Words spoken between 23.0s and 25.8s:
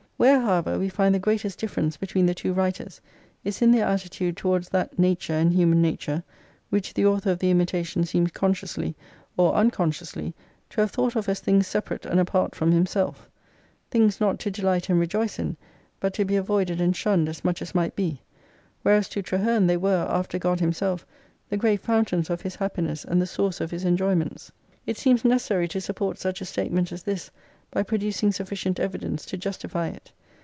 and the source of his enjoy ments. It seems necessary